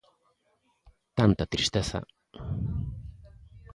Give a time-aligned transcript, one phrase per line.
[1.17, 1.99] Tanta tristeza.